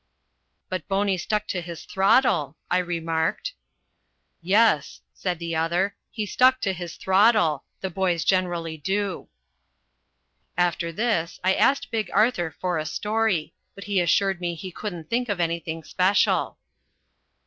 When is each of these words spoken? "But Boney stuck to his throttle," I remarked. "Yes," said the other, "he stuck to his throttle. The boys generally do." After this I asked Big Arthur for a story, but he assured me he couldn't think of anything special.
"But 0.67 0.87
Boney 0.87 1.15
stuck 1.15 1.47
to 1.49 1.61
his 1.61 1.85
throttle," 1.85 2.57
I 2.71 2.79
remarked. 2.79 3.53
"Yes," 4.41 5.01
said 5.13 5.37
the 5.37 5.55
other, 5.55 5.95
"he 6.09 6.25
stuck 6.25 6.59
to 6.61 6.73
his 6.73 6.95
throttle. 6.95 7.65
The 7.81 7.91
boys 7.91 8.25
generally 8.25 8.77
do." 8.77 9.29
After 10.57 10.91
this 10.91 11.39
I 11.43 11.53
asked 11.53 11.91
Big 11.91 12.09
Arthur 12.15 12.49
for 12.49 12.79
a 12.79 12.85
story, 12.87 13.53
but 13.75 13.83
he 13.83 13.99
assured 14.01 14.41
me 14.41 14.55
he 14.55 14.71
couldn't 14.71 15.07
think 15.07 15.29
of 15.29 15.39
anything 15.39 15.83
special. 15.83 16.57